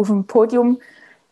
[0.00, 0.80] auf dem Podium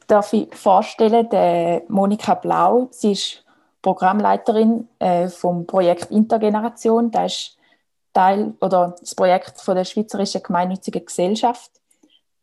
[0.07, 2.89] darf ich vorstellen, der Monika Blau.
[2.91, 3.45] Sie ist
[3.83, 7.11] Programmleiterin äh, vom Projekt Intergeneration.
[7.11, 7.57] Das ist
[8.13, 11.71] Teil oder das Projekt von der Schweizerischen Gemeinnützigen Gesellschaft.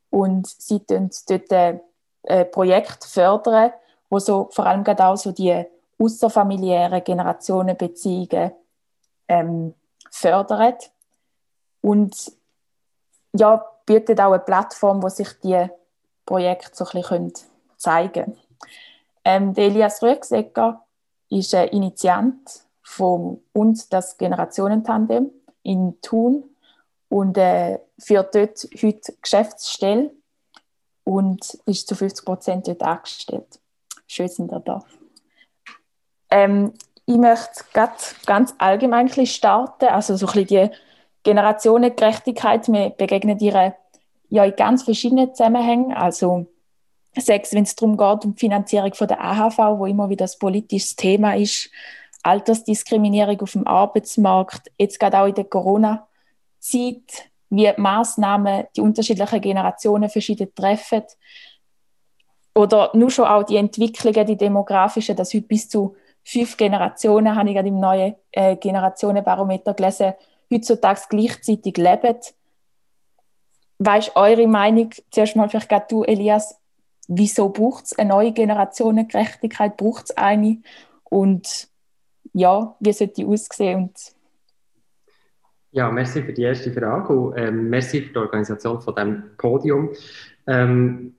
[0.10, 1.82] Und sie fördern dort ein
[2.23, 3.71] äh, Projekt fördern,
[4.10, 5.66] wo so vor allem gerade auch so die
[6.00, 8.52] außerfamiliären Generationenbeziehungen
[9.28, 9.73] ähm,
[10.12, 10.92] fördert.
[11.82, 12.32] Und
[13.34, 15.70] ja, bietet auch eine Plattform, wo sich die
[16.26, 17.34] Projekte so ein bisschen
[17.78, 18.38] zeigen können.
[19.23, 20.86] Ähm, Elias Rüegsegger
[21.30, 25.32] ist ein Initiant von uns, das Generationentandem
[25.63, 26.44] in Thun
[27.09, 30.12] und äh, führt dort heute Geschäftsstelle
[31.04, 33.60] und ist zu 50 Prozent dort angestellt.
[34.07, 34.84] Schön sind ihr da.
[36.30, 36.73] Ähm,
[37.07, 37.63] ich möchte
[38.26, 40.76] ganz allgemein starten, also so ein bisschen die
[41.23, 42.68] Generationengerechtigkeit.
[42.68, 43.76] Wir begegnen ihr
[44.29, 45.93] ja in ganz verschiedenen Zusammenhängen.
[45.93, 46.47] Also
[47.15, 50.37] sechs, wenn es darum geht, um die Finanzierung von der AHV, wo immer wieder das
[50.37, 51.70] politisches Thema ist,
[52.23, 60.09] Altersdiskriminierung auf dem Arbeitsmarkt, jetzt gerade auch in der Corona-Zeit, wie Maßnahmen die unterschiedlichen Generationen
[60.09, 61.04] verschieden treffen.
[62.55, 67.50] Oder nur schon auch die Entwicklungen, die demografischen, dass heute bis zu fünf Generationen, habe
[67.50, 70.13] ich gerade im neuen äh, Generationenbarometer gelesen,
[70.51, 72.17] heutzutage gleichzeitig leben.
[73.79, 76.57] Weißt eure Meinung, zuerst mal vielleicht gerade du, Elias,
[77.07, 79.78] wieso braucht es eine neue Generationengerechtigkeit?
[79.78, 80.62] Braucht es eine?
[81.03, 81.67] Und
[82.34, 83.84] ja, wie sollte die aussehen?
[83.84, 84.16] Und
[85.72, 89.89] ja, merci für die erste Frage und ähm, merci für die Organisation von diesem Podium.
[90.47, 91.16] Ähm,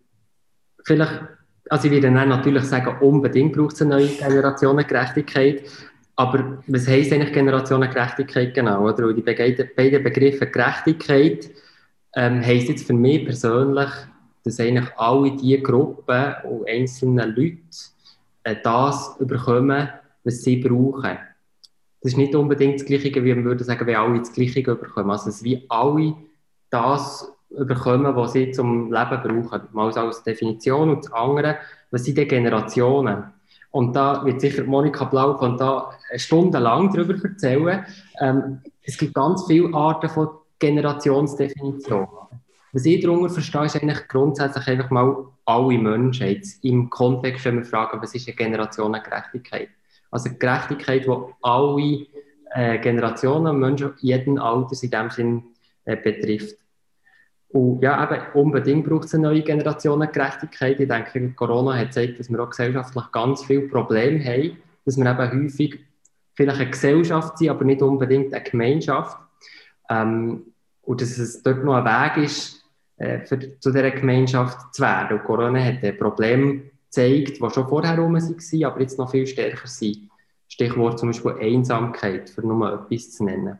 [0.82, 1.20] vielleicht,
[1.68, 5.62] also ich würde dann natürlich sagen, unbedingt braucht es eine neue Generationengerechtigkeit.
[6.16, 8.88] Aber was heisst eigentlich Generationengerechtigkeit genau?
[8.88, 9.12] Oder?
[9.12, 11.50] die beiden Begriffe Gerechtigkeit
[12.16, 13.90] ähm, heisst jetzt für mich persönlich,
[14.42, 17.58] dass eigentlich alle diese Gruppen und einzelnen Leute
[18.42, 19.88] äh, das bekommen,
[20.24, 21.18] was sie brauchen.
[22.00, 25.10] Das ist nicht unbedingt das Gleiche, wie man würde sagen, wenn alle das Gleiche bekommen.
[25.10, 26.14] Also, dass wie alle
[26.70, 29.62] das bekommen, was sie zum Leben brauchen.
[29.72, 31.58] Mal als Definition und das andere,
[31.90, 33.24] was sind die Generationen?
[33.70, 37.84] Und da wird sicher Monika Blau von da stundenlang darüber erzählen.
[38.20, 40.28] Ähm, es gibt ganz viele Arten von
[40.58, 42.08] Generationsdefinition.
[42.72, 46.26] Was ich darunter verstehe, ist eigentlich grundsätzlich einfach mal alle Menschen.
[46.26, 49.68] Jetzt im Kontext, wenn wir fragen, was ist eine Generationengerechtigkeit?
[50.10, 52.06] Also Gerechtigkeit, die alle
[52.54, 55.42] äh, Generationen, Menschen jeden Alters in dem Sinn
[55.84, 56.56] äh, betrifft.
[57.48, 60.80] Und ja, eben, unbedingt braucht es eine neue Generationengerechtigkeit.
[60.80, 65.06] Ich denke, Corona hat gezeigt, dass wir auch gesellschaftlich ganz viele Probleme haben, dass wir
[65.06, 65.80] eben häufig
[66.34, 69.16] vielleicht eine Gesellschaft sind, aber nicht unbedingt eine Gemeinschaft.
[69.90, 70.52] Ähm,
[70.82, 72.64] und dass es dort noch ein Weg ist,
[72.96, 75.18] äh, für, zu dieser Gemeinschaft zu werden.
[75.18, 79.26] Und Corona hat ein Problem gezeigt, die schon vorher rum waren, aber jetzt noch viel
[79.26, 80.08] stärker sind.
[80.48, 83.58] Stichwort zum Beispiel Einsamkeit, für nur etwas zu nennen.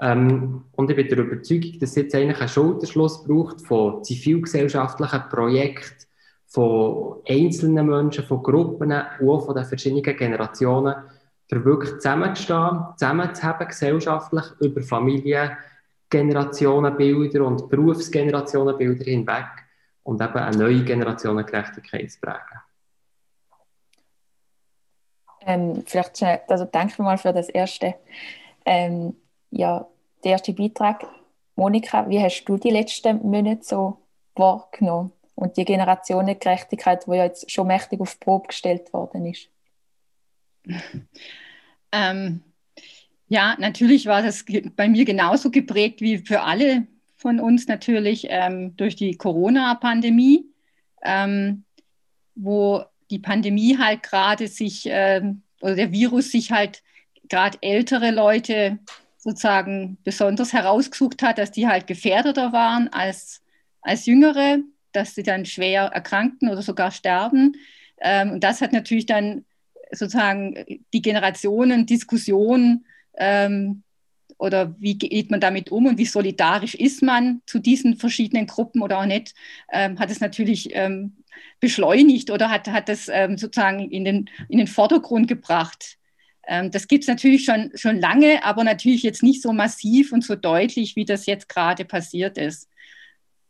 [0.00, 5.22] Ähm, und ich bin der Überzeugung, dass es jetzt eigentlich einen Schulterschluss braucht von zivilgesellschaftlichen
[5.30, 6.06] Projekten,
[6.46, 10.94] von einzelnen Menschen, von Gruppen und auch von den verschiedenen Generationen,
[11.48, 19.46] für wirklich zusammenzustehen, zusammenzuhaben, gesellschaftlich über Familiengenerationenbilder und Berufsgenerationenbilder hinweg
[20.02, 22.60] und eben eine neue Generationengerechtigkeit zu prägen.
[25.42, 26.66] Ähm, vielleicht schnell, also
[26.98, 27.94] wir mal für das Erste.
[28.66, 29.16] Ähm,
[29.50, 29.86] ja,
[30.22, 31.06] der erste Beitrag.
[31.56, 33.96] Monika, wie hast du die letzten Monate so
[34.34, 35.12] wahrgenommen?
[35.34, 39.48] Und die Generationengerechtigkeit, die ja jetzt schon mächtig auf die Probe gestellt worden ist.
[41.90, 42.42] Ähm,
[43.28, 44.44] ja, natürlich war das
[44.76, 46.86] bei mir genauso geprägt wie für alle
[47.16, 50.44] von uns natürlich ähm, durch die Corona-Pandemie,
[51.02, 51.64] ähm,
[52.34, 56.82] wo die Pandemie halt gerade sich, ähm, oder der Virus sich halt
[57.28, 58.78] gerade ältere Leute
[59.18, 63.42] sozusagen besonders herausgesucht hat, dass die halt gefährdeter waren als,
[63.82, 64.58] als Jüngere,
[64.92, 67.56] dass sie dann schwer erkrankten oder sogar sterben.
[68.00, 69.44] Ähm, und das hat natürlich dann
[69.92, 70.54] sozusagen
[70.92, 72.84] die Generationendiskussion
[73.16, 73.82] ähm,
[74.38, 78.82] oder wie geht man damit um und wie solidarisch ist man zu diesen verschiedenen Gruppen
[78.82, 79.34] oder auch nicht,
[79.72, 81.16] ähm, hat es natürlich ähm,
[81.60, 85.98] beschleunigt oder hat, hat es ähm, sozusagen in den, in den Vordergrund gebracht.
[86.46, 90.24] Ähm, das gibt es natürlich schon, schon lange, aber natürlich jetzt nicht so massiv und
[90.24, 92.68] so deutlich, wie das jetzt gerade passiert ist.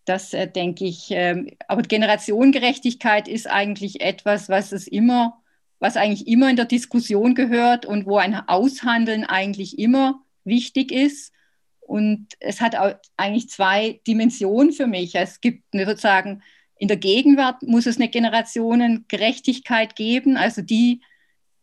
[0.06, 1.08] Das äh, denke ich.
[1.11, 5.43] Ähm, aber Generationengerechtigkeit ist eigentlich etwas, was es immer,
[5.81, 11.33] was eigentlich immer in der Diskussion gehört und wo ein Aushandeln eigentlich immer wichtig ist.
[11.81, 15.15] Und es hat auch eigentlich zwei Dimensionen für mich.
[15.15, 16.43] Es gibt sozusagen
[16.79, 21.01] in der Gegenwart muss es eine Generationengerechtigkeit geben, also die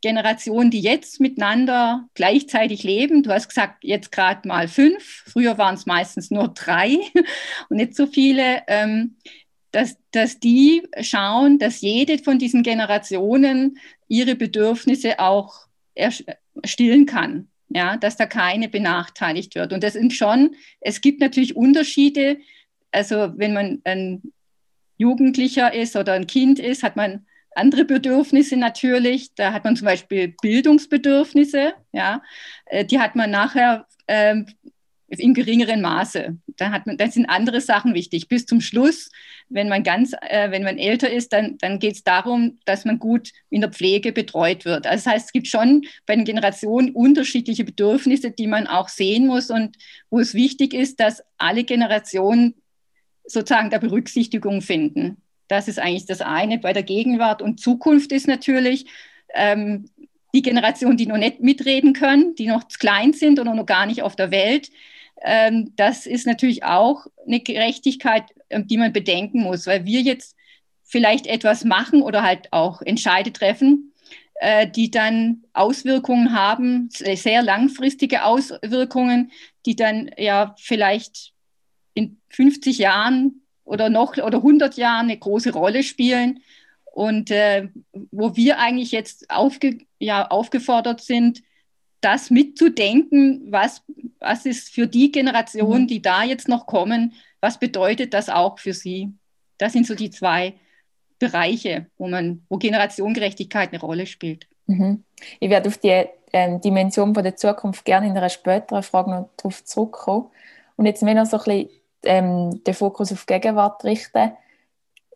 [0.02, 3.24] Generationen, die jetzt miteinander gleichzeitig leben.
[3.24, 5.24] Du hast gesagt, jetzt gerade mal fünf.
[5.26, 6.98] Früher waren es meistens nur drei
[7.70, 8.62] und nicht so viele.
[8.68, 9.16] Ähm,
[9.76, 13.78] dass, dass die schauen, dass jede von diesen Generationen
[14.08, 15.68] ihre Bedürfnisse auch
[16.64, 17.50] stillen kann.
[17.68, 19.74] Ja, dass da keine benachteiligt wird.
[19.74, 22.38] Und das sind schon, es gibt natürlich Unterschiede.
[22.92, 24.22] Also wenn man ein
[24.98, 27.26] Jugendlicher ist oder ein Kind ist, hat man
[27.56, 29.34] andere Bedürfnisse natürlich.
[29.36, 32.22] Da hat man zum Beispiel Bildungsbedürfnisse, ja,
[32.68, 34.46] äh, die hat man nachher ähm,
[35.08, 36.38] in geringeren Maße.
[36.58, 38.28] Da, hat man, da sind andere Sachen wichtig.
[38.28, 39.12] Bis zum Schluss,
[39.50, 43.00] wenn man ganz, äh, wenn man älter ist, dann, dann geht es darum, dass man
[43.00, 44.88] gut in der Pflege betreut wird.
[44.88, 49.28] Also das heißt, es gibt schon bei den Generationen unterschiedliche Bedürfnisse, die man auch sehen
[49.28, 49.78] muss und
[50.10, 52.56] wo es wichtig ist, dass alle Generationen
[53.26, 55.18] sozusagen der Berücksichtigung finden.
[55.48, 57.42] Das ist eigentlich das eine bei der Gegenwart.
[57.42, 58.88] Und Zukunft ist natürlich
[59.36, 59.90] ähm,
[60.34, 64.02] die Generation, die noch nicht mitreden können, die noch klein sind oder noch gar nicht
[64.02, 64.70] auf der Welt.
[65.28, 70.36] Ähm, das ist natürlich auch eine Gerechtigkeit, ähm, die man bedenken muss, weil wir jetzt
[70.84, 73.92] vielleicht etwas machen oder halt auch Entscheide treffen,
[74.36, 79.32] äh, die dann Auswirkungen haben, sehr langfristige Auswirkungen,
[79.66, 81.34] die dann ja vielleicht
[81.96, 86.42] in 50 Jahren oder noch oder 100 Jahren eine große Rolle spielen.
[86.94, 87.70] Und äh,
[88.12, 91.42] wo wir eigentlich jetzt aufge, ja, aufgefordert sind,
[92.06, 93.82] das mitzudenken, was,
[94.20, 95.88] was ist für die Generation, mhm.
[95.88, 99.12] die da jetzt noch kommen, was bedeutet das auch für sie?
[99.58, 100.54] Das sind so die zwei
[101.18, 104.48] Bereiche, wo man, wo Generationengerechtigkeit eine Rolle spielt.
[104.68, 105.04] Mhm.
[105.40, 109.30] Ich werde auf die ähm, Dimension von der Zukunft gerne in einer späteren Frage noch
[109.38, 110.28] darauf zurückkommen.
[110.76, 111.70] Und jetzt mehr noch so ein bisschen
[112.04, 114.34] ähm, den Fokus auf Gegenwart richten.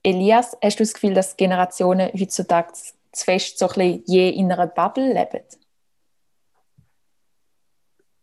[0.02, 4.52] Elias, hast du das Gefühl, dass Generationen heutzutage zu fest so ein bisschen je in
[4.52, 5.44] einer Bubble leben?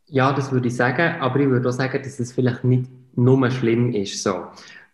[0.09, 3.51] Ja, das würde ich sagen, aber ich würde auch sagen, dass es vielleicht nicht nur
[3.51, 4.23] schlimm ist.
[4.23, 4.47] So.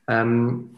[0.09, 0.71] Ähm,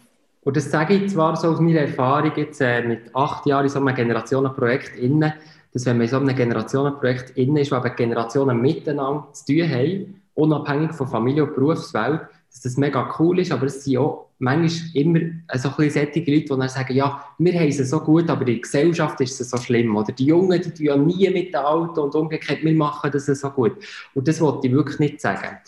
[0.43, 3.71] und das sage ich zwar so aus meiner Erfahrung jetzt äh, mit acht Jahren in
[3.71, 5.33] so einem Generationenprojekt innen,
[5.73, 9.69] dass wenn man in so einem Generationenprojekt innen ist, wo eben Generationen miteinander zu tun
[9.69, 12.23] haben, unabhängig von Familie und Berufswelt,
[12.55, 15.21] dass das mega cool ist, aber es sind auch manchmal immer
[15.55, 18.43] so ein bisschen solche Leute, die dann sagen, ja, wir haben es so gut, aber
[18.43, 19.97] in der Gesellschaft ist es so schlimm.
[19.97, 23.27] Oder die Jungen, die tun ja nie mit den Alten und umgekehrt, wir machen das
[23.27, 23.73] so gut.
[24.15, 25.59] Und das wollte ich wirklich nicht sagen.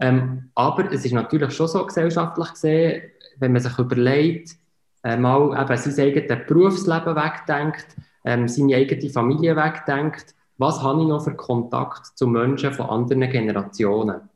[0.00, 3.02] Ähm, aber es ist natürlich schon so gesellschaftlich gesehen,
[3.38, 4.56] wenn man sich überlegt,
[5.04, 7.86] äh, mal eben sein eigenes Berufsleben wegdenkt,
[8.24, 13.30] ähm, seine eigene Familie wegdenkt, was habe ich noch für Kontakt zu Menschen von anderen
[13.30, 14.29] Generationen?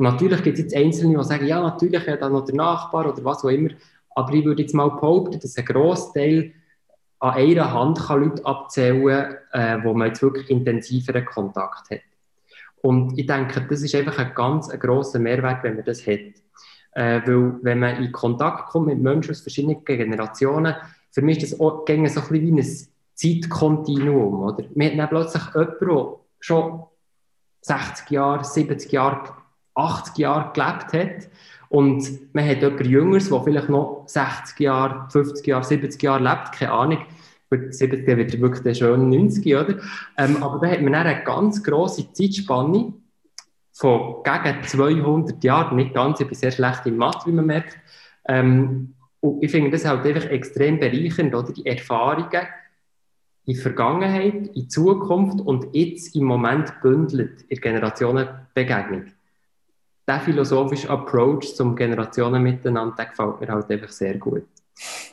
[0.00, 3.22] Natürlich gibt es jetzt Einzelne, die sagen, ja, natürlich ja dann noch der Nachbar oder
[3.24, 3.70] was auch immer.
[4.14, 6.52] Aber ich würde jetzt mal behaupten, dass ein Großteil
[7.18, 12.00] an einer Hand kann Leute abzählen kann, äh, wo man jetzt wirklich intensiveren Kontakt hat.
[12.82, 16.18] Und ich denke, das ist einfach ein ganz ein grosser Mehrwert, wenn man das hat.
[16.92, 20.74] Äh, weil, wenn man in Kontakt kommt mit Menschen aus verschiedenen Generationen,
[21.12, 24.40] für mich ist das auch so ein bisschen wie ein Zeitkontinuum.
[24.40, 24.64] Oder?
[24.74, 26.84] Man hat dann plötzlich jemanden, der schon
[27.60, 29.39] 60 Jahre, 70 Jahre
[29.74, 31.28] 80 Jahre gelebt hat.
[31.68, 36.52] Und man hat jemanden Jüngeres, der vielleicht noch 60 Jahre, 50 Jahre, 70 Jahre lebt,
[36.52, 36.98] keine Ahnung.
[37.48, 39.76] Gut, 70 wird wirklich der schöne 90, oder?
[40.18, 42.92] Ähm, aber da hat man eine ganz grosse Zeitspanne
[43.72, 47.78] von gegen 200 Jahren, nicht ganz, bin sehr schlecht in Mathe, wie man merkt.
[48.28, 51.52] Ähm, und ich finde das halt einfach extrem bereichernd, oder?
[51.52, 52.46] Die Erfahrungen
[53.46, 59.06] in Vergangenheit, in Zukunft und jetzt im Moment bündelt in Generationenbegegnung
[60.10, 64.42] der philosophische Approach zum Generationen miteinander, der gefällt mir halt einfach sehr gut.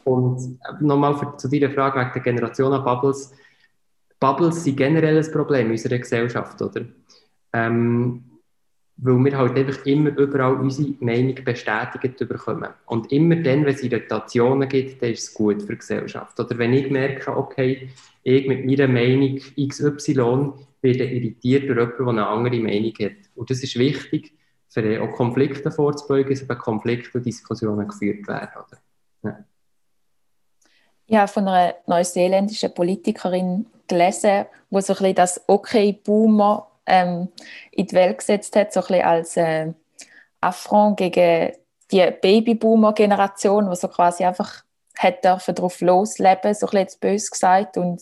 [0.03, 3.31] Und äh, nochmal zu deiner Frage wegen der Generationen-Bubbles.
[4.19, 6.81] Bubbles sind generell ein Problem unserer Gesellschaft, oder?
[7.53, 8.23] Ähm,
[8.99, 12.69] weil wir halt einfach immer überall unsere Meinung bestätigt bekommen.
[12.87, 16.39] Und immer dann, wenn es Irritationen gibt, dann ist es gut für die Gesellschaft.
[16.39, 17.89] Oder wenn ich merke, okay,
[18.23, 23.29] ich mit meiner Meinung XY werde irritiert durch jemanden, der eine andere Meinung hat.
[23.35, 24.33] Und das ist wichtig,
[24.69, 28.65] für auch Konflikte vorzubeugen, dass eben Konflikte und Diskussionen geführt werden.
[29.23, 29.43] Ja.
[31.05, 37.29] Ich habe von einer neuseeländischen Politikerin gelesen, die so ein das Okay-Boomer ähm,
[37.71, 39.71] in die Welt gesetzt hat, so ein als äh,
[40.41, 41.53] Affront gegen
[41.91, 44.63] die Babyboomer-Generation, die so quasi einfach
[44.97, 48.01] hat darauf losleben, so ein jetzt böse gesagt, und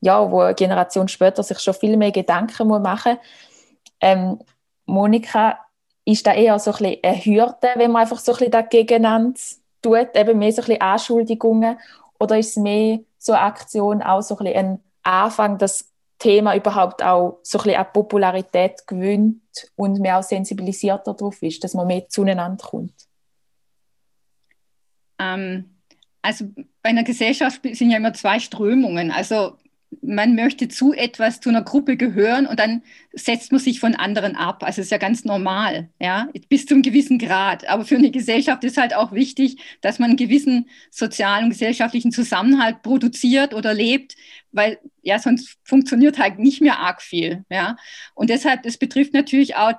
[0.00, 3.24] ja, wo eine Generation später sich schon viel mehr Gedanken machen muss.
[4.00, 4.38] Ähm,
[4.86, 5.58] Monika,
[6.12, 9.34] ist da eher so ein eine Hürde, wenn man einfach so ein bisschen dagegen
[9.82, 11.78] tut, eben mehr so ein bisschen Anschuldigungen,
[12.18, 16.56] oder ist es mehr so eine Aktion auch so ein, bisschen ein Anfang, das Thema
[16.56, 21.74] überhaupt auch so ein bisschen an Popularität gewinnt und mehr auch sensibilisierter darauf ist, dass
[21.74, 22.94] man mehr zueinander kommt?
[25.18, 25.76] Ähm,
[26.22, 26.46] also
[26.82, 29.10] bei einer Gesellschaft sind ja immer zwei Strömungen.
[29.10, 29.58] Also
[30.02, 34.36] man möchte zu etwas, zu einer Gruppe gehören und dann setzt man sich von anderen
[34.36, 34.62] ab.
[34.62, 37.66] Also ist ja ganz normal, ja, bis zum gewissen Grad.
[37.68, 42.12] Aber für eine Gesellschaft ist halt auch wichtig, dass man einen gewissen sozialen und gesellschaftlichen
[42.12, 44.16] Zusammenhalt produziert oder lebt,
[44.52, 47.76] weil ja, sonst funktioniert halt nicht mehr arg viel, ja.
[48.14, 49.72] Und deshalb, das betrifft natürlich auch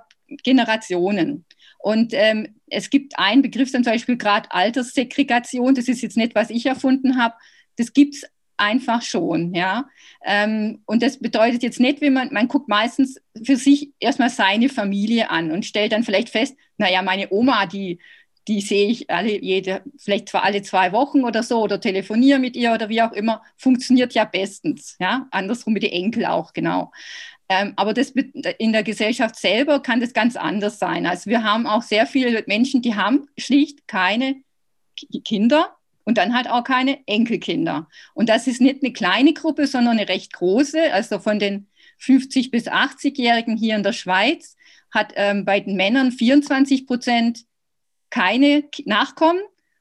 [0.43, 1.45] Generationen.
[1.77, 5.75] Und ähm, es gibt einen Begriff, zum Beispiel gerade Alterssegregation.
[5.75, 7.35] Das ist jetzt nicht, was ich erfunden habe.
[7.77, 8.25] Das gibt es
[8.59, 9.87] einfach schon, ja.
[10.25, 14.69] Ähm, und das bedeutet jetzt nicht, wenn man, man guckt meistens für sich erstmal seine
[14.69, 17.99] Familie an und stellt dann vielleicht fest, naja, meine Oma, die,
[18.47, 22.55] die sehe ich alle, jede, vielleicht zwar alle zwei Wochen oder so oder telefoniere mit
[22.55, 25.27] ihr oder wie auch immer, funktioniert ja bestens, ja.
[25.31, 26.91] Andersrum mit den Enkel auch, genau.
[27.47, 31.07] Ähm, aber das in der Gesellschaft selber kann das ganz anders sein.
[31.07, 34.35] Also wir haben auch sehr viele Menschen, die haben schlicht keine
[35.25, 35.78] Kinder
[36.09, 37.87] und dann halt auch keine Enkelkinder.
[38.15, 40.91] Und das ist nicht eine kleine Gruppe, sondern eine recht große.
[40.91, 41.67] Also von den
[41.99, 44.55] 50 bis 80-Jährigen hier in der Schweiz
[44.89, 47.45] hat ähm, bei den Männern 24 Prozent
[48.09, 49.39] keine Nachkommen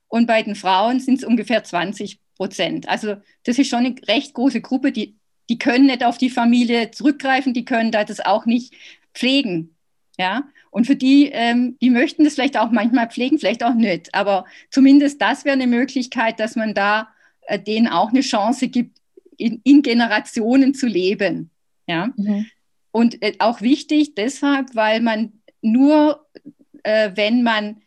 [0.09, 2.91] und bei den Frauen sind es ungefähr 20 Prozent.
[2.91, 5.17] Also das ist schon eine recht große Gruppe, die,
[5.49, 8.75] die können nicht auf die Familie zurückgreifen, die können das auch nicht
[9.15, 9.75] pflegen.
[10.19, 10.43] Ja,
[10.79, 14.15] und für die, ähm, die möchten das vielleicht auch manchmal pflegen, vielleicht auch nicht.
[14.15, 17.09] Aber zumindest das wäre eine Möglichkeit, dass man da
[17.49, 18.97] äh, denen auch eine Chance gibt,
[19.37, 21.51] in, in Generationen zu leben.
[21.89, 22.11] Ja.
[22.17, 22.47] Mhm.
[22.93, 25.33] Und äh, auch wichtig deshalb, weil man
[25.63, 26.25] nur,
[26.85, 27.83] äh, wenn man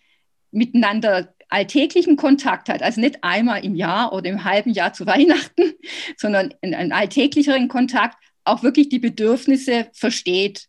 [0.52, 5.76] miteinander alltäglichen Kontakt hat, also nicht einmal im Jahr oder im halben Jahr zu Weihnachten,
[6.18, 10.68] sondern einen alltäglicheren Kontakt, auch wirklich die Bedürfnisse versteht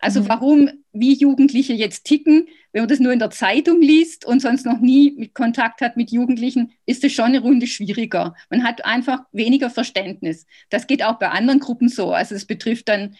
[0.00, 0.28] also mhm.
[0.28, 4.64] warum, wie Jugendliche jetzt ticken, wenn man das nur in der Zeitung liest und sonst
[4.64, 8.34] noch nie mit Kontakt hat mit Jugendlichen, ist es schon eine Runde schwieriger.
[8.48, 10.46] Man hat einfach weniger Verständnis.
[10.70, 12.12] Das geht auch bei anderen Gruppen so.
[12.12, 13.16] Also es betrifft dann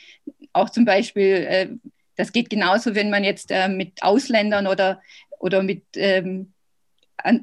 [0.52, 1.68] auch zum Beispiel, äh,
[2.16, 5.02] das geht genauso, wenn man jetzt äh, mit Ausländern oder,
[5.38, 6.52] oder mit, ähm,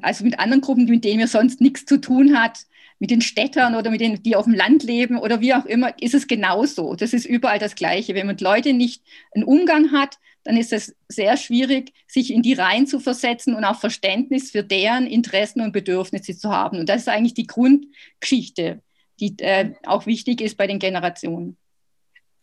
[0.02, 2.60] also mit anderen Gruppen, mit denen man sonst nichts zu tun hat,
[2.98, 5.92] mit den Städtern oder mit denen, die auf dem Land leben oder wie auch immer,
[6.02, 6.94] ist es genauso.
[6.94, 8.14] Das ist überall das Gleiche.
[8.14, 12.42] Wenn man mit Leuten nicht einen Umgang hat, dann ist es sehr schwierig, sich in
[12.42, 16.78] die Reihen zu versetzen und auch Verständnis für deren Interessen und Bedürfnisse zu haben.
[16.78, 18.80] Und das ist eigentlich die Grundgeschichte,
[19.20, 21.56] die äh, auch wichtig ist bei den Generationen.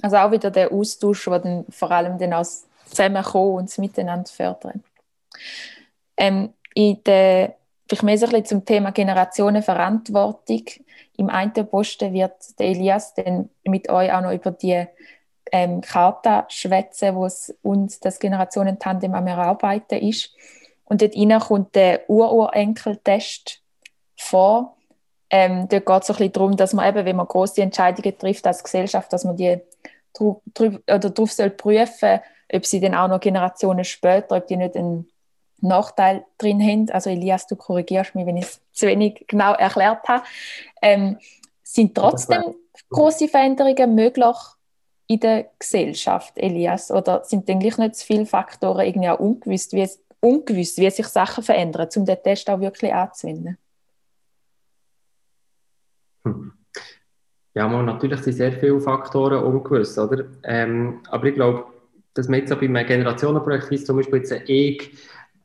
[0.01, 4.29] Also auch wieder der Austausch, der dann vor allem dann aus Zusammenkommen und das Miteinander
[4.29, 4.83] fördern.
[6.17, 7.55] Ähm, in der
[7.87, 10.63] vielleicht mehr so ein bisschen zum Thema Generationenverantwortung.
[11.17, 14.85] Im einen Posten wird der Elias dann mit euch auch noch über die
[15.51, 20.35] ähm, Charta schwätzen, wo es uns das Generationentandem am Erarbeiten ist.
[20.83, 23.61] Und dort kommt der Ururenkeltest
[24.17, 24.75] vor.
[25.29, 28.17] Ähm, dort geht es so ein bisschen darum, dass man eben, wenn man große Entscheidungen
[28.17, 29.59] trifft als Gesellschaft, dass man die
[30.13, 32.19] darauf soll prüfen,
[32.53, 35.07] ob sie dann auch noch Generationen später, ob die nicht einen
[35.67, 40.07] Nachteil drin haben, also Elias, du korrigierst mich, wenn ich es zu wenig genau erklärt
[40.07, 40.23] habe,
[40.81, 41.17] ähm,
[41.63, 42.55] sind trotzdem
[42.89, 44.35] große Veränderungen möglich
[45.07, 46.91] in der Gesellschaft, Elias?
[46.91, 51.07] Oder sind eigentlich nicht so viele Faktoren irgendwie auch ungewiss, wie, es, ungewiss, wie sich
[51.07, 53.57] Sachen verändern, um den Test auch wirklich anzuwenden?
[56.25, 56.53] Hm.
[57.53, 60.25] Ja, man, natürlich sind sehr viele Faktoren ungewiss, oder?
[60.43, 61.65] Ähm, aber ich glaube,
[62.13, 64.91] dass man jetzt auch bei einem Generationenprojekt, wie zum Beispiel jetzt ich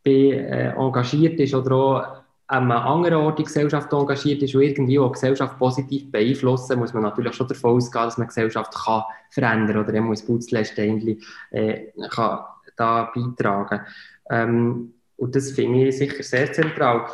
[0.08, 4.98] äh, engagiert ist oder auch an einem anderen Ort in Gesellschaft engagiert ist und irgendwie
[4.98, 8.74] auch die Gesellschaft positiv beeinflussen, muss man natürlich schon davon ausgehen, dass man die Gesellschaft
[8.74, 12.40] kann verändern oder er muss Putzlesteinchen äh, kann
[12.76, 13.80] da beitragen.
[14.28, 17.06] Ähm, und das finde ich sicher sehr zentral.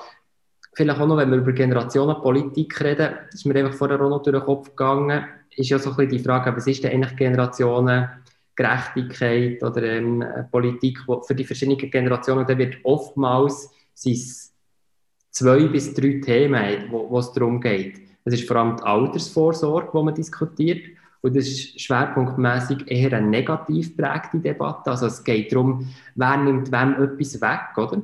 [0.75, 4.37] Vielleicht auch noch, wenn wir über Generationenpolitik reden, ist mir einfach vorher auch noch durch
[4.37, 5.27] den Kopf gegangen,
[5.57, 8.09] ist ja so ein bisschen die Frage, was ist denn eigentlich Generationen
[8.57, 13.71] Gerechtigkeit oder ähm, Politik für die verschiedenen Generationen, dann wird oftmals
[15.31, 18.01] zwei bis drei Themen, wo, wo es darum geht.
[18.25, 20.83] Es ist vor allem die Altersvorsorge, die man diskutiert.
[21.23, 24.91] Und das ist schwerpunktmäßig eher eine negativ prägte Debatte.
[24.91, 28.03] Also es geht darum, wer nimmt wem etwas weg, oder?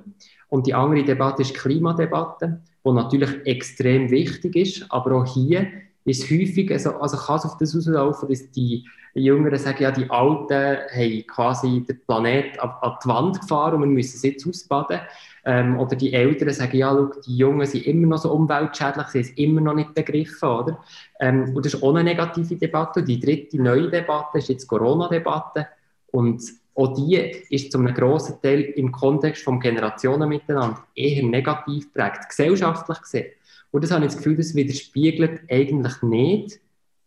[0.49, 5.67] Und die andere Debatte ist die Klimadebatte, die natürlich extrem wichtig ist, aber auch hier
[6.05, 10.09] ist häufig, also, also kann es auf das rauslaufen, dass die Jüngeren sagen, ja, die
[10.09, 14.47] Alten haben quasi den Planet an, an die Wand gefahren und wir müssen es jetzt
[14.47, 15.01] ausbaden.
[15.45, 19.21] Ähm, oder die Älteren sagen, ja, schau, die Jungen sind immer noch so umweltschädlich, sie
[19.21, 20.79] es immer noch nicht begriffen, oder?
[21.21, 23.03] Ähm, und das ist eine negative Debatte.
[23.03, 25.67] Die dritte neue Debatte ist jetzt die Corona-Debatte.
[26.13, 26.43] Und
[26.75, 27.17] auch die
[27.51, 33.33] ist zu einem grossen Teil im Kontext von Generationen miteinander eher negativ prägt, gesellschaftlich gesehen.
[33.73, 36.61] Und das habe ich das Gefühl, das widerspiegelt eigentlich nicht,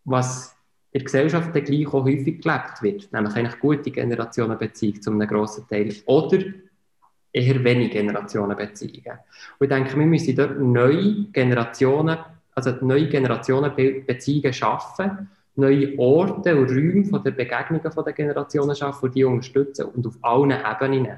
[0.04, 0.56] was
[0.92, 5.28] in der Gesellschaft dann gleich auch häufig gelebt wird, nämlich eigentlich gute Generationenbeziehungen zu einem
[5.28, 5.96] grossen Teil.
[6.06, 6.40] Oder
[7.32, 9.20] eher wenig Generationenbeziehungen.
[9.60, 12.18] Und ich denke, wir müssen dort neue Generationen,
[12.54, 19.12] also neue Generationenbeziehungen schaffen, neue Orte und Räume von der Begegnungen von den Generationen schaffen,
[19.12, 21.18] die unterstützen und auf allen Ebenen,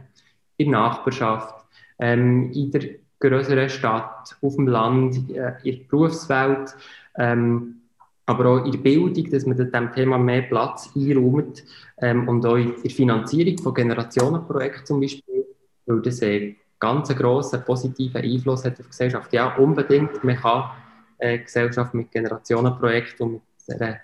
[0.58, 1.66] in der Nachbarschaft,
[2.00, 2.82] ähm, in der
[3.19, 6.75] größeren Stadt, auf dem Land, äh, in der Berufswelt,
[7.17, 7.81] ähm,
[8.25, 11.63] aber auch in der Bildung, dass man dem Thema mehr Platz einräumt
[12.01, 15.45] ähm, und auch in der Finanzierung von Generationenprojekten zum Beispiel,
[15.86, 19.31] weil das einen ganz grossen positiven Einfluss hat auf die Gesellschaft.
[19.33, 20.71] Ja, unbedingt, man kann
[21.17, 23.97] äh, Gesellschaft mit Generationenprojekten und mit einer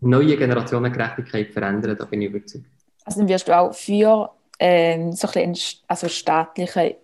[0.00, 2.66] neuen Generationengerechtigkeit verändern, da bin ich überzeugt.
[3.04, 6.94] Also dann wirst du auch für ähm, so ein bisschen, also staatlichen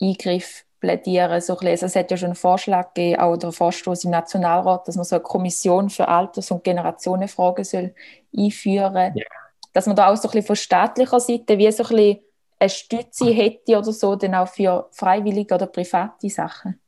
[0.00, 1.40] Eingriff plädieren.
[1.40, 4.10] So ein bisschen, also es hat ja schon einen Vorschlag gegeben, auch der Vorstoß im
[4.12, 7.94] Nationalrat, dass man so eine Kommission für Alters- und Generationenfragen soll
[8.36, 9.12] einführen soll.
[9.14, 9.24] Ja.
[9.72, 12.18] Dass man da auch so ein bisschen von staatlicher Seite wie so ein bisschen
[12.58, 16.80] eine Stütze hätte oder so, dann auch für freiwillige oder private Sachen.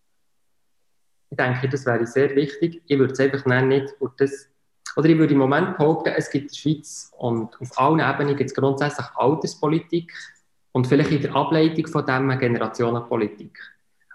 [1.31, 2.83] Ich denke, das wäre sehr wichtig.
[2.87, 4.49] Ich würde es einfach nicht, das,
[4.97, 8.37] oder ich würde im Moment behaupten, es gibt in der Schweiz und auf allen Ebenen
[8.37, 10.11] gibt es grundsätzlich Alterspolitik
[10.73, 13.59] und vielleicht in der Ableitung von dem eine Generationenpolitik.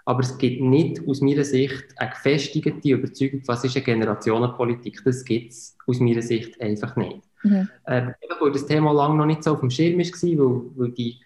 [0.06, 5.02] Aber es gibt nicht aus meiner Sicht eine gefestigte Überzeugung, was ist eine Generationenpolitik.
[5.04, 7.20] Das gibt es aus meiner Sicht einfach nicht.
[7.42, 7.68] Mhm.
[7.84, 11.16] Äh, weil das Thema lange noch nicht so auf dem Schirm war, weil, weil die,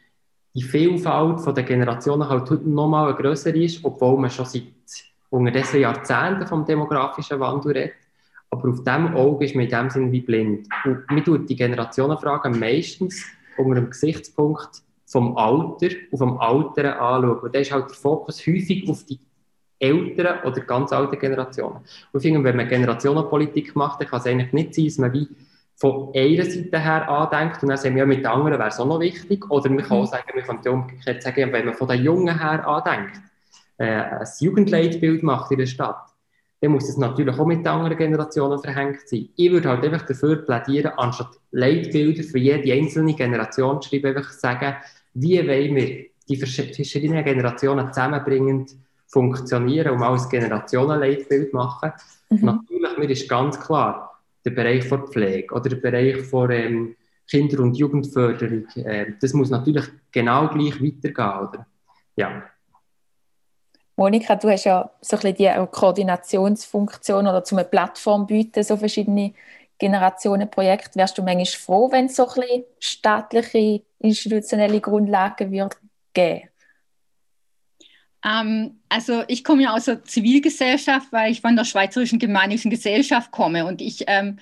[0.54, 4.62] die Vielfalt der Generationen halt heute noch mal grösser ist, obwohl man schon seit
[5.30, 7.94] unterdessen Jahrzehnten vom demografischen Wandel redet.
[8.50, 10.68] Aber auf diesem Auge ist man in dem Sinne wie blind.
[10.84, 13.24] Und man tut die Generationenfragen meistens
[13.58, 17.38] unter dem Gesichtspunkt, vom Alter und vom Alteren anschauen.
[17.38, 19.18] Und da ist halt der Fokus häufig auf die
[19.80, 21.78] älteren oder ganz alten Generationen.
[22.12, 25.12] Und ich finde, wenn man Generationenpolitik macht, dann kann es eigentlich nicht sein, dass man
[25.12, 25.28] wie
[25.76, 28.80] von einer Seite her andenkt und dann sagen wir, ja, mit den anderen wäre es
[28.80, 29.48] auch noch wichtig.
[29.48, 30.06] Oder man kann auch mhm.
[30.06, 33.20] sagen, man kann umgekehrt sagen, wenn man von den Jungen her andenkt,
[33.78, 36.08] äh, ein Jugendleitbild macht in der Stadt,
[36.60, 39.28] dann muss es natürlich auch mit den anderen Generationen verhängt sein.
[39.36, 44.32] Ich würde halt einfach dafür plädieren, anstatt Leitbilder für jede einzelne Generation zu schreiben, einfach
[44.32, 44.74] sagen,
[45.14, 51.92] wie wollen wir die verschiedenen Generationen zusammenbringend funktionieren, um auch ein Generationenleitbild zu machen.
[52.28, 52.44] Mhm.
[52.44, 56.96] Natürlich, mir ist ganz klar, der Bereich der Pflege oder der Bereich der ähm,
[57.28, 61.66] Kinder- und Jugendförderung, äh, das muss natürlich genau gleich weitergehen, oder?
[62.16, 62.42] Ja.
[63.96, 68.76] Monika, du hast ja so ein bisschen die Koordinationsfunktion oder zum eine Plattform bieten, so
[68.76, 69.34] verschiedene
[69.78, 70.98] Generationenprojekte.
[70.98, 75.76] Wärst du manchmal froh, wenn es so ein bisschen staatliche institutionelle Grundlagen wird
[76.12, 76.48] geben?
[78.24, 83.30] Ähm, also ich komme ja aus der Zivilgesellschaft, weil ich von der Schweizerischen Gemeinnützigen Gesellschaft
[83.30, 84.38] komme und ich ähm,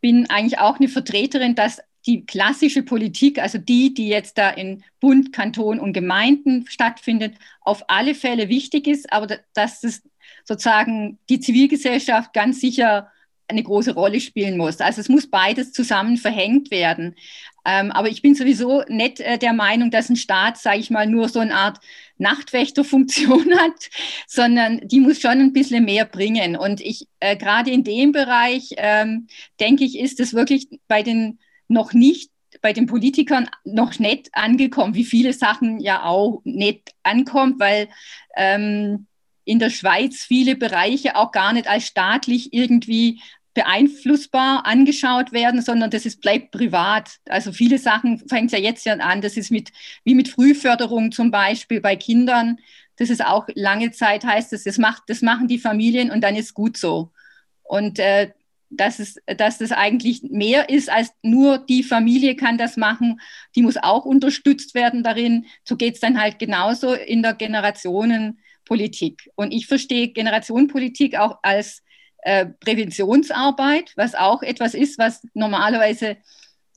[0.00, 4.84] bin eigentlich auch eine Vertreterin, dass die klassische Politik, also die, die jetzt da in
[5.00, 10.02] Bund, Kanton und Gemeinden stattfindet, auf alle Fälle wichtig ist, aber dass das
[10.44, 13.10] sozusagen die Zivilgesellschaft ganz sicher
[13.48, 14.80] eine große Rolle spielen muss.
[14.80, 17.16] Also es muss beides zusammen verhängt werden.
[17.64, 21.06] Ähm, aber ich bin sowieso nicht äh, der Meinung, dass ein Staat, sage ich mal,
[21.06, 21.78] nur so eine Art
[22.18, 23.90] Nachtwächterfunktion hat,
[24.26, 26.56] sondern die muss schon ein bisschen mehr bringen.
[26.56, 29.28] Und ich äh, gerade in dem Bereich ähm,
[29.60, 32.30] denke ich, ist es wirklich bei den noch nicht
[32.62, 37.88] bei den Politikern noch nicht angekommen, wie viele Sachen ja auch nicht ankommt, weil
[38.36, 39.06] ähm,
[39.44, 43.20] in der Schweiz viele Bereiche auch gar nicht als staatlich irgendwie
[43.58, 47.16] beeinflussbar angeschaut werden, sondern das ist, bleibt privat.
[47.28, 49.20] Also viele Sachen fängt ja jetzt ja an.
[49.20, 49.72] Das ist mit,
[50.04, 52.58] wie mit Frühförderung zum Beispiel bei Kindern.
[52.94, 56.36] Das ist auch lange Zeit heißt es, das, macht, das machen die Familien und dann
[56.36, 57.10] ist gut so.
[57.64, 58.30] Und äh,
[58.70, 63.20] dass, es, dass das eigentlich mehr ist als nur die Familie kann das machen,
[63.56, 65.46] die muss auch unterstützt werden darin.
[65.64, 69.32] So geht es dann halt genauso in der Generationenpolitik.
[69.34, 71.82] Und ich verstehe Generationenpolitik auch als
[72.22, 76.16] äh, Präventionsarbeit, was auch etwas ist, was normalerweise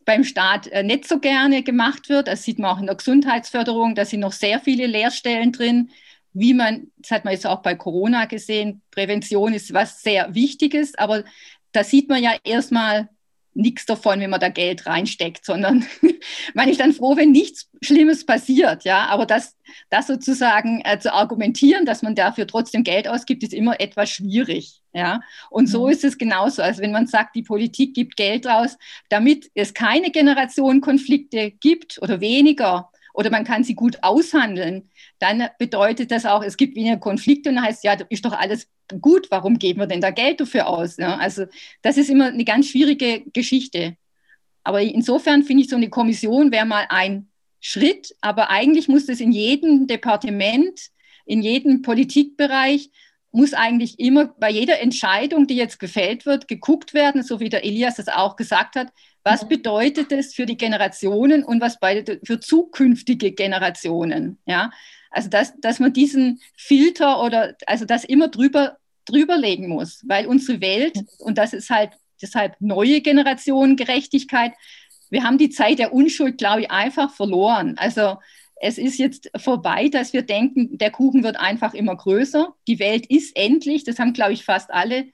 [0.06, 2.28] beim Staat äh, nicht so gerne gemacht wird.
[2.28, 3.96] Das sieht man auch in der Gesundheitsförderung.
[3.96, 5.92] Da sind noch sehr viele Lehrstellen drin,
[6.34, 10.98] wie man, das hat man jetzt auch bei Corona gesehen, Prävention ist was sehr Wichtiges,
[10.98, 11.24] aber
[11.72, 13.10] da sieht man ja erstmal
[13.54, 15.86] nichts davon, wenn man da Geld reinsteckt, sondern
[16.54, 19.08] man ist dann froh, wenn nichts Schlimmes passiert, ja.
[19.08, 19.58] Aber das,
[19.90, 24.82] das sozusagen äh, zu argumentieren, dass man dafür trotzdem Geld ausgibt, ist immer etwas schwierig,
[24.94, 25.22] ja.
[25.50, 25.92] Und so mhm.
[25.92, 26.62] ist es genauso.
[26.62, 28.78] Also wenn man sagt, die Politik gibt Geld raus,
[29.10, 36.12] damit es keine Generationenkonflikte gibt oder weniger, oder man kann sie gut aushandeln, dann bedeutet
[36.12, 38.68] das auch, es gibt weniger Konflikte und heißt, ja, ist doch alles
[39.00, 40.98] gut, warum geben wir denn da Geld dafür aus?
[40.98, 41.20] Ne?
[41.20, 41.46] Also
[41.82, 43.96] das ist immer eine ganz schwierige Geschichte.
[44.64, 47.28] Aber insofern finde ich, so eine Kommission wäre mal ein
[47.60, 50.90] Schritt, aber eigentlich muss es in jedem Departement,
[51.26, 52.90] in jedem Politikbereich,
[53.32, 57.64] muss eigentlich immer bei jeder Entscheidung, die jetzt gefällt wird, geguckt werden, so wie der
[57.64, 58.88] Elias das auch gesagt hat,
[59.24, 64.40] was bedeutet es für die Generationen und was bedeutet für zukünftige Generationen?
[64.46, 64.72] Ja,
[65.12, 70.28] also dass, dass man diesen Filter oder also das immer drüber drüber legen muss, weil
[70.28, 71.92] unsere Welt und das ist halt
[72.22, 74.54] deshalb neue Generationengerechtigkeit.
[75.10, 77.78] Wir haben die Zeit der Unschuld, glaube ich, einfach verloren.
[77.78, 78.18] Also
[78.64, 82.54] es ist jetzt vorbei, dass wir denken, der Kuchen wird einfach immer größer.
[82.68, 83.84] Die Welt ist endlich.
[83.84, 85.08] Das haben, glaube ich, fast alle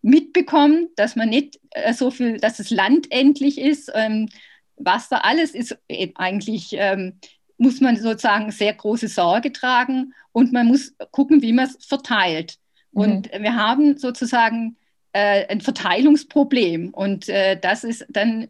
[0.00, 3.92] mitbekommen, dass man nicht äh, so viel, dass das Land endlich ist.
[3.94, 4.30] Ähm,
[4.76, 7.20] was da alles ist, äh, eigentlich ähm,
[7.58, 12.56] muss man sozusagen sehr große Sorge tragen und man muss gucken, wie man es verteilt.
[12.92, 13.00] Mhm.
[13.00, 14.76] Und wir haben sozusagen
[15.12, 18.48] äh, ein Verteilungsproblem und äh, das ist dann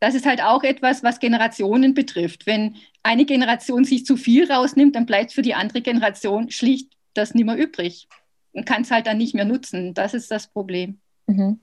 [0.00, 2.46] das ist halt auch etwas, was Generationen betrifft.
[2.46, 7.34] Wenn eine Generation sich zu viel rausnimmt, dann bleibt für die andere Generation schlicht das
[7.34, 8.08] nicht mehr übrig
[8.52, 9.94] und kann es halt dann nicht mehr nutzen.
[9.94, 10.98] Das ist das Problem.
[11.26, 11.60] Mhm.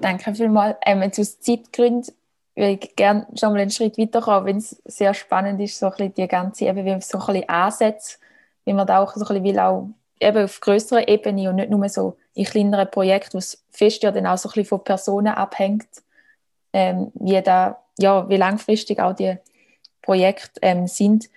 [0.00, 0.76] Danke vielmals.
[0.84, 2.14] Ähm, jetzt aus Zeitgründen
[2.54, 5.92] würde ich gerne schon mal einen Schritt weiterkommen, wenn es sehr spannend ist, so ein
[5.92, 8.18] bisschen die ganze, eben wie so ein bisschen Ansätze,
[8.64, 9.88] wie man da auch so ein bisschen will, auch
[10.20, 14.26] eben auf größerer Ebene und nicht nur so in kleineren Projekten, was fest ja dann
[14.26, 15.88] auch so ein bisschen von Personen abhängt,
[16.72, 19.36] ähm, wie, da, ja, wie langfristig auch die
[20.02, 21.30] Projekte ähm, sind.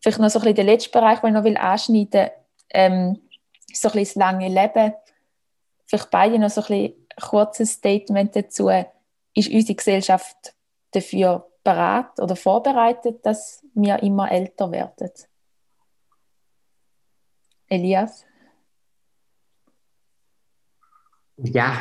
[0.00, 2.30] Vielleicht noch so ein bisschen der letzte Bereich, den ich noch will anschneiden will,
[2.70, 3.20] ähm,
[3.72, 4.94] so ein bisschen das lange Leben.
[5.86, 8.68] Vielleicht beide noch so ein bisschen kurzes Statement dazu.
[9.34, 10.54] Ist unsere Gesellschaft
[10.90, 15.10] dafür bereit oder vorbereitet, dass wir immer älter werden?
[17.68, 18.24] Elias?
[21.44, 21.76] Ja,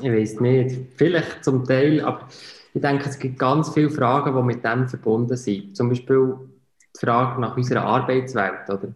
[0.00, 0.78] ich weiß nicht.
[0.96, 2.28] Vielleicht zum Teil, aber
[2.72, 5.76] ich denke, es gibt ganz viele Fragen, die mit dem verbunden sind.
[5.76, 6.36] Zum Beispiel
[6.94, 8.68] die Frage nach unserer Arbeitswelt.
[8.68, 8.94] Oder?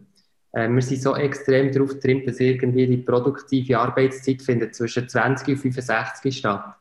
[0.53, 5.49] Äh, wir sind so extrem darauf getrimmt, dass irgendwie die produktive Arbeitszeit findet zwischen 20
[5.49, 6.77] und 65 statt.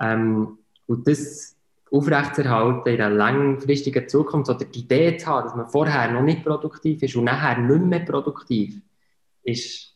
[0.00, 1.54] Ähm, und das
[1.92, 6.44] aufrechtzuerhalten in einer langfristigen Zukunft oder die Idee zu haben, dass man vorher noch nicht
[6.44, 8.80] produktiv ist und nachher nicht mehr produktiv,
[9.42, 9.94] ist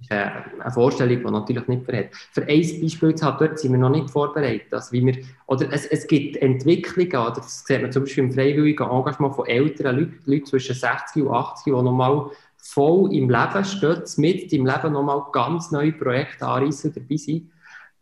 [0.00, 2.10] ist eine Vorstellung, die natürlich nicht verhält.
[2.32, 4.72] Für ein Beispiel zu haben, dort sind wir noch nicht vorbereitet.
[4.72, 8.32] Also wie wir, oder es, es gibt Entwicklungen, oder das sieht man zum Beispiel im
[8.32, 13.64] freiwilligen Engagement von älteren Leuten, Leuten zwischen 60 und 80, die nochmal voll im Leben
[13.64, 17.50] stehen, mit im Leben nochmal ganz neue Projekte anreißen, dabei sind.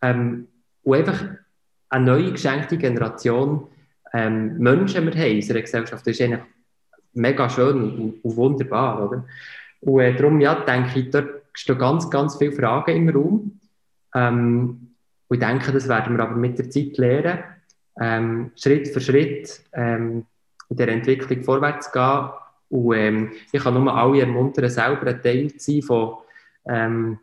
[0.02, 0.48] Ähm,
[0.82, 1.24] und einfach
[1.90, 3.66] eine neue geschenkte Generation
[4.12, 6.06] ähm, Menschen wir haben in unserer Gesellschaft.
[6.06, 6.40] Das ist eigentlich
[7.12, 9.08] mega schön und, und wunderbar.
[9.08, 9.24] Oder?
[9.80, 13.60] Und äh, darum ja, denke ich, dort stehen ganz, ganz viele Fragen im Raum.
[14.14, 14.94] Ähm,
[15.30, 17.44] ich denke, das werden wir aber mit der Zeit lernen,
[18.00, 20.24] ähm, Schritt für Schritt ähm,
[20.68, 22.30] in der Entwicklung vorwärts gehen.
[22.70, 26.16] Und ähm, ich kann nur alle ermuntern, selber ein Teil zu sein von,
[26.66, 27.18] ähm,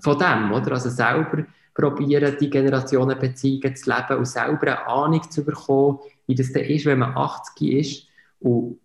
[0.00, 0.72] von dem, oder?
[0.72, 6.52] Also selber probieren, die Generationenbeziehungen zu leben und selber eine Ahnung zu bekommen, wie das
[6.52, 8.08] dann ist, wenn man 80 ist.
[8.40, 8.78] Und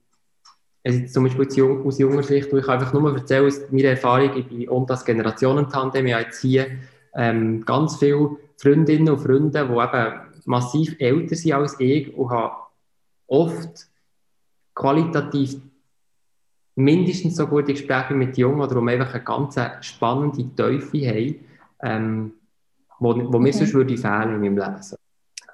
[0.83, 4.67] also zum Beispiel aus junger Sicht, ich einfach nur erzählen aus meiner Erfahrung, ich bin
[4.67, 6.67] und das Generationentandem, ich habe jetzt hier
[7.13, 10.13] ähm, ganz viele Freundinnen und Freunde, die eben
[10.45, 12.55] massiv älter sind als ich und habe
[13.27, 13.87] oft
[14.73, 15.57] qualitativ
[16.75, 21.45] mindestens so gute Gespräche mit Jungen oder um einfach eine ganz spannende Teufel haben,
[21.83, 22.33] ähm,
[22.99, 24.81] wo, wo mir sonst würde fehlen in meinem Leben.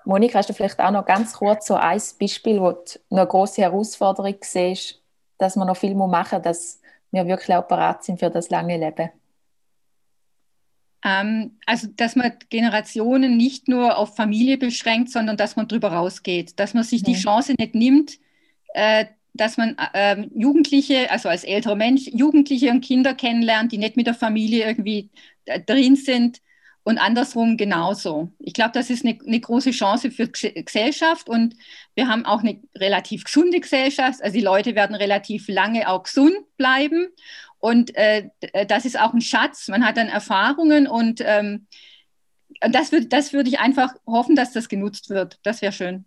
[0.06, 3.62] Monika, hast du vielleicht auch noch ganz kurz so ein Beispiel, wo du eine grosse
[3.62, 5.02] Herausforderung siehst,
[5.38, 9.10] dass wir noch viel machen dass wir wirklich auch bereit sind für das lange Leben?
[11.06, 16.60] Ähm, also, dass man Generationen nicht nur auf Familie beschränkt, sondern dass man darüber rausgeht,
[16.60, 17.06] dass man sich mhm.
[17.06, 18.20] die Chance nicht nimmt,
[18.74, 23.96] äh, dass man äh, Jugendliche, also als älterer Mensch, Jugendliche und Kinder kennenlernt, die nicht
[23.96, 25.10] mit der Familie irgendwie
[25.46, 26.42] äh, drin sind
[26.88, 28.32] und andersrum genauso.
[28.40, 31.54] Ich glaube, das ist eine, eine, große Chance für Gesellschaft und
[31.96, 34.24] wir haben auch eine relativ gesunde Gesellschaft.
[34.24, 37.10] Also die Leute werden relativ lange auch gesund bleiben
[37.60, 38.30] und äh,
[38.70, 39.68] das ist auch ein Schatz.
[39.68, 41.68] Man hat dann Erfahrungen und ähm,
[42.62, 45.40] das, würd, das würde ich einfach hoffen, dass das genutzt wird.
[45.44, 46.06] Das wäre schön.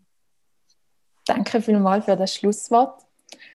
[1.27, 3.03] Danke vielmals für das Schlusswort.